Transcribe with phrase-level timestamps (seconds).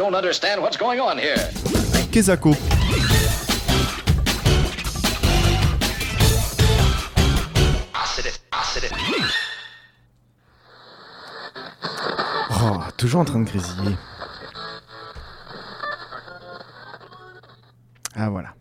[0.00, 1.36] don't understand what's going on here.
[2.10, 2.56] Kezako.
[12.62, 13.94] Oh, toujours en train de grésiller.
[18.16, 18.54] Ah voilà.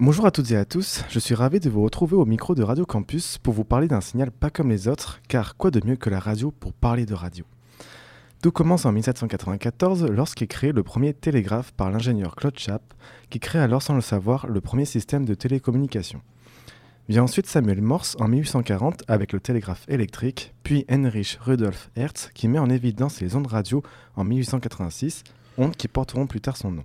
[0.00, 2.64] Bonjour à toutes et à tous, je suis ravi de vous retrouver au micro de
[2.64, 5.96] Radio Campus pour vous parler d'un signal pas comme les autres, car quoi de mieux
[5.96, 7.44] que la radio pour parler de radio?
[8.42, 12.94] Tout commence en 1794 lorsqu'est créé le premier télégraphe par l'ingénieur Claude Chappe,
[13.30, 16.20] qui crée alors sans le savoir le premier système de télécommunication.
[17.08, 22.46] Vient ensuite Samuel Morse en 1840 avec le télégraphe électrique, puis Heinrich Rudolf Hertz qui
[22.46, 23.82] met en évidence les ondes radio
[24.16, 25.24] en 1886,
[25.56, 26.84] ondes qui porteront plus tard son nom.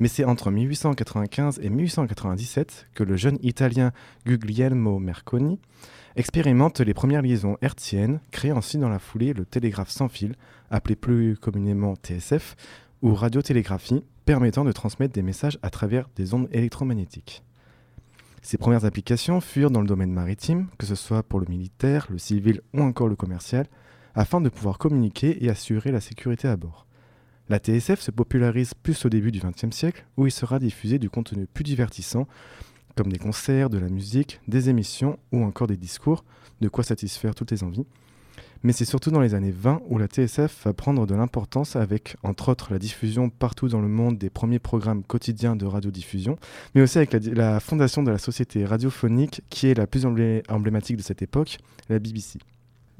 [0.00, 3.92] Mais c'est entre 1895 et 1897 que le jeune Italien
[4.26, 5.58] Guglielmo Merconi
[6.18, 10.34] expérimente les premières liaisons hertziennes, créant ainsi dans la foulée le télégraphe sans fil,
[10.68, 12.56] appelé plus communément TSF,
[13.02, 17.44] ou radiotélégraphie, permettant de transmettre des messages à travers des ondes électromagnétiques.
[18.42, 22.18] Ses premières applications furent dans le domaine maritime, que ce soit pour le militaire, le
[22.18, 23.66] civil ou encore le commercial,
[24.16, 26.86] afin de pouvoir communiquer et assurer la sécurité à bord.
[27.48, 31.08] La TSF se popularise plus au début du XXe siècle, où il sera diffusé du
[31.10, 32.26] contenu plus divertissant,
[32.98, 36.24] comme des concerts, de la musique, des émissions ou encore des discours,
[36.60, 37.86] de quoi satisfaire toutes les envies.
[38.64, 42.16] Mais c'est surtout dans les années 20 où la TSF va prendre de l'importance avec,
[42.24, 46.38] entre autres, la diffusion partout dans le monde des premiers programmes quotidiens de radiodiffusion,
[46.74, 50.96] mais aussi avec la, la fondation de la société radiophonique qui est la plus emblématique
[50.96, 52.40] de cette époque, la BBC.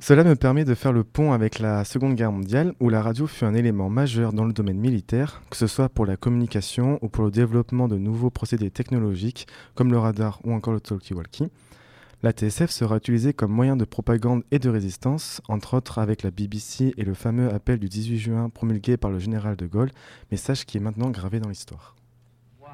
[0.00, 3.26] Cela me permet de faire le pont avec la Seconde Guerre mondiale, où la radio
[3.26, 7.08] fut un élément majeur dans le domaine militaire, que ce soit pour la communication ou
[7.08, 11.50] pour le développement de nouveaux procédés technologiques comme le radar ou encore le talkie-walkie.
[12.22, 16.30] La TSF sera utilisée comme moyen de propagande et de résistance, entre autres avec la
[16.30, 19.90] BBC et le fameux appel du 18 juin promulgué par le général de Gaulle,
[20.30, 21.96] message qui est maintenant gravé dans l'histoire.
[22.60, 22.70] Moi,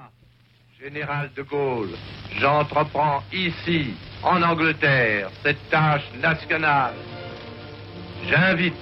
[0.78, 1.91] général de Gaulle,
[2.38, 6.93] j'entreprends ici, en Angleterre, cette tâche nationale.
[8.29, 8.75] J'invite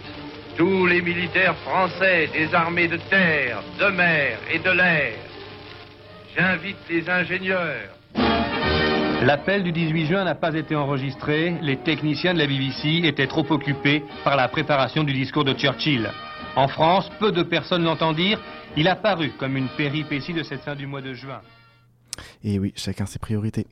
[0.56, 5.14] tous les militaires français des armées de terre, de mer et de l'air.
[6.36, 7.90] J'invite les ingénieurs,
[9.24, 11.54] L'appel du 18 juin n'a pas été enregistré.
[11.62, 16.10] Les techniciens de la BBC étaient trop occupés par la préparation du discours de Churchill.
[16.56, 18.40] En France, peu de personnes l'entendirent.
[18.76, 21.40] Il a paru comme une péripétie de cette fin du mois de juin.
[22.42, 23.68] Et oui, chacun ses priorités.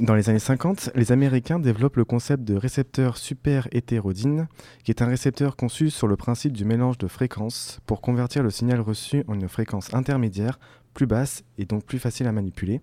[0.00, 4.48] Dans les années 50, les Américains développent le concept de récepteur super hétérodyne,
[4.82, 8.50] qui est un récepteur conçu sur le principe du mélange de fréquences pour convertir le
[8.50, 10.58] signal reçu en une fréquence intermédiaire,
[10.94, 12.80] plus basse et donc plus facile à manipuler.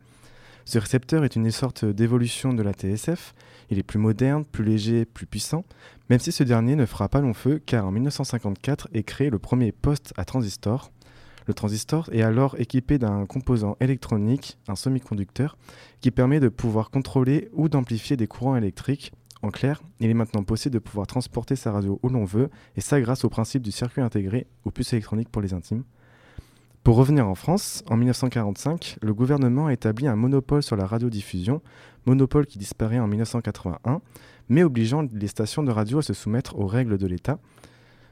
[0.64, 3.34] Ce récepteur est une sorte d'évolution de la TSF.
[3.70, 5.66] Il est plus moderne, plus léger, plus puissant,
[6.10, 9.40] même si ce dernier ne fera pas long feu car en 1954 est créé le
[9.40, 10.92] premier poste à transistor.
[11.48, 15.58] Le transistor est alors équipé d'un composant électronique, un semi-conducteur,
[16.00, 19.12] qui permet de pouvoir contrôler ou d'amplifier des courants électriques.
[19.42, 22.82] En clair, il est maintenant possible de pouvoir transporter sa radio où l'on veut, et
[22.82, 25.84] ça grâce au principe du circuit intégré ou puce électronique pour les intimes.
[26.84, 31.62] Pour revenir en France, en 1945, le gouvernement a établi un monopole sur la radiodiffusion,
[32.08, 34.02] monopole qui disparaît en 1981,
[34.50, 37.38] mais obligeant les stations de radio à se soumettre aux règles de l'État.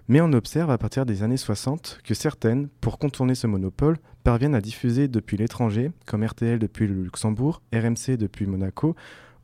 [0.09, 4.55] Mais on observe à partir des années 60 que certaines, pour contourner ce monopole, parviennent
[4.55, 8.95] à diffuser depuis l'étranger, comme RTL depuis le Luxembourg, RMC depuis Monaco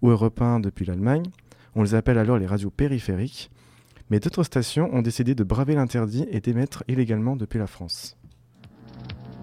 [0.02, 1.28] ou Europe 1 depuis l'Allemagne.
[1.76, 3.52] On les appelle alors les radios périphériques.
[4.09, 8.18] Mais d'autres stations ont décidé de braver l'interdit et d'émettre illégalement depuis la France.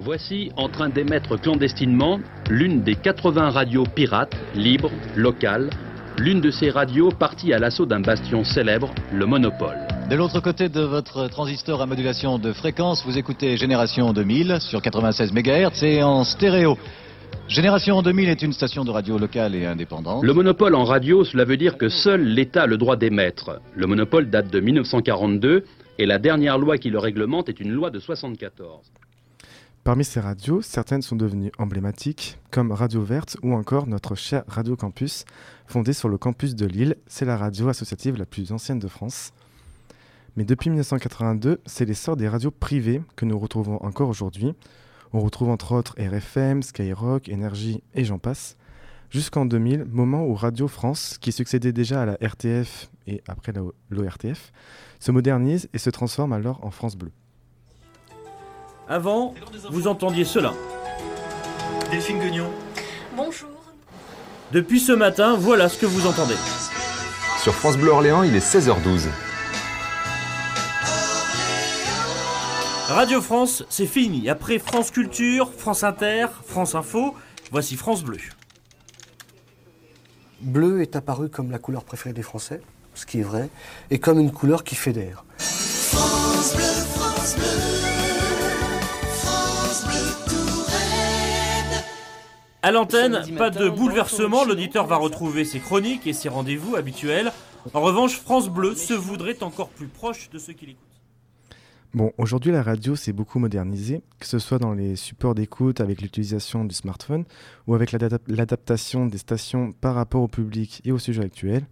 [0.00, 2.18] Voici en train d'émettre clandestinement
[2.50, 5.70] l'une des 80 radios pirates, libres, locales,
[6.18, 9.91] l'une de ces radios partie à l'assaut d'un bastion célèbre, le Monopole.
[10.12, 14.82] De l'autre côté de votre transistor à modulation de fréquence, vous écoutez Génération 2000 sur
[14.82, 16.76] 96 MHz et en stéréo.
[17.48, 20.22] Génération 2000 est une station de radio locale et indépendante.
[20.22, 23.62] Le monopole en radio, cela veut dire que seul l'État a le droit d'émettre.
[23.74, 25.64] Le monopole date de 1942
[25.96, 28.92] et la dernière loi qui le réglemente est une loi de 1974.
[29.82, 34.76] Parmi ces radios, certaines sont devenues emblématiques, comme Radio Verte ou encore notre cher Radio
[34.76, 35.24] Campus,
[35.66, 36.96] fondée sur le campus de Lille.
[37.06, 39.32] C'est la radio associative la plus ancienne de France.
[40.36, 44.54] Mais depuis 1982, c'est l'essor des radios privées que nous retrouvons encore aujourd'hui.
[45.12, 48.56] On retrouve entre autres RFM, Skyrock, Énergie et j'en passe.
[49.10, 53.52] Jusqu'en 2000, moment où Radio France, qui succédait déjà à la RTF et après
[53.90, 54.52] l'ORTF,
[55.00, 57.10] se modernise et se transforme alors en France Bleu.
[58.88, 59.34] Avant,
[59.70, 60.54] vous entendiez cela.
[61.90, 62.48] Delphine Guignon.
[63.14, 63.50] Bonjour.
[64.50, 66.36] Depuis ce matin, voilà ce que vous entendez.
[67.42, 69.08] Sur France Bleu Orléans, il est 16h12.
[72.88, 74.28] Radio France, c'est fini.
[74.28, 77.14] Après France Culture, France Inter, France Info,
[77.50, 78.18] voici France Bleu.
[80.40, 82.60] Bleu est apparu comme la couleur préférée des Français,
[82.94, 83.48] ce qui est vrai,
[83.90, 85.24] et comme une couleur qui fédère.
[85.38, 87.46] France Bleu, France Bleu,
[89.14, 91.82] France Bleu Touraine.
[92.62, 97.32] À l'antenne, pas de bouleversement, l'auditeur va retrouver ses chroniques et ses rendez-vous habituels.
[97.72, 100.91] En revanche, France Bleu se voudrait encore plus proche de ceux qui l'écoutent.
[101.94, 106.00] Bon, aujourd'hui, la radio s'est beaucoup modernisée, que ce soit dans les supports d'écoute avec
[106.00, 107.24] l'utilisation du smartphone
[107.66, 111.66] ou avec l'adap- l'adaptation des stations par rapport au public et au sujet actuel.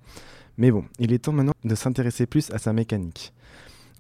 [0.59, 3.33] Mais bon, il est temps maintenant de s'intéresser plus à sa mécanique.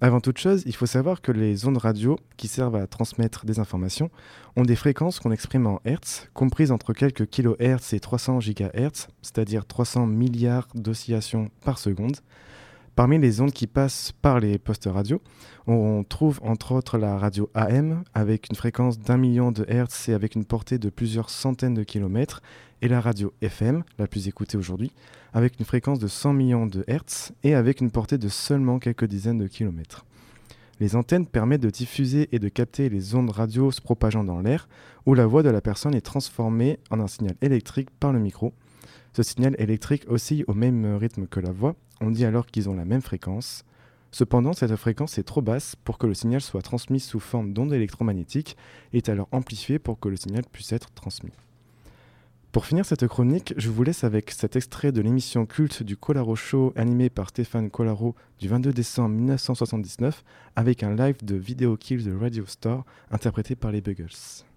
[0.02, 3.58] Avant toute chose, il faut savoir que les ondes radio, qui servent à transmettre des
[3.58, 4.10] informations,
[4.56, 9.64] ont des fréquences qu'on exprime en Hertz, comprises entre quelques kilohertz et 300 gigahertz, c'est-à-dire
[9.66, 12.16] 300 milliards d'oscillations par seconde.
[13.00, 15.22] Parmi les ondes qui passent par les postes radio,
[15.66, 20.12] on trouve entre autres la radio AM avec une fréquence d'un million de hertz et
[20.12, 22.42] avec une portée de plusieurs centaines de kilomètres,
[22.82, 24.92] et la radio FM, la plus écoutée aujourd'hui,
[25.32, 29.06] avec une fréquence de 100 millions de hertz et avec une portée de seulement quelques
[29.06, 30.04] dizaines de kilomètres.
[30.78, 34.68] Les antennes permettent de diffuser et de capter les ondes radio se propageant dans l'air,
[35.06, 38.52] où la voix de la personne est transformée en un signal électrique par le micro.
[39.14, 42.74] Ce signal électrique oscille au même rythme que la voix, on dit alors qu'ils ont
[42.74, 43.64] la même fréquence.
[44.12, 47.72] Cependant, cette fréquence est trop basse pour que le signal soit transmis sous forme d'ondes
[47.72, 48.56] électromagnétiques
[48.92, 51.32] et est alors amplifié pour que le signal puisse être transmis.
[52.52, 56.34] Pour finir cette chronique, je vous laisse avec cet extrait de l'émission culte du Colaro
[56.34, 60.24] Show animé par Stéphane Colaro du 22 décembre 1979
[60.56, 62.82] avec un live de Video Kill the Radio Star
[63.12, 64.08] interprété par les Buggles.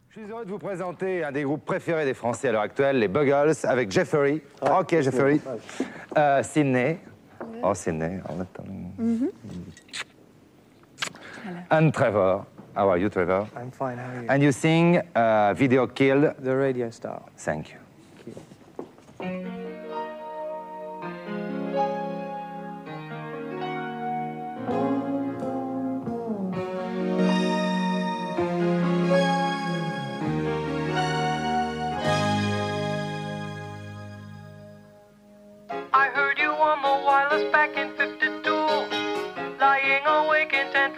[0.10, 2.98] Je suis heureux de vous présenter un des groupes préférés des Français à l'heure actuelle,
[2.98, 4.42] les Buggles, avec Jeffery.
[4.62, 5.40] ok, Jeffery.
[6.18, 7.00] Euh, Sydney.
[7.64, 8.20] Oh, Sydney.
[8.28, 9.32] on attend.
[11.72, 12.46] And Trevor.
[12.76, 13.48] How are you, Trevor?
[13.56, 14.28] I'm fine, how are you?
[14.30, 16.34] And you sing uh, Video Kill.
[16.40, 17.22] The radio star.
[17.38, 17.78] Thank you.
[24.70, 25.13] I